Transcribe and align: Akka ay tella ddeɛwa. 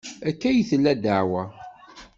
Akka 0.29 0.47
ay 0.49 0.61
tella 0.69 0.91
ddeɛwa. 0.97 1.43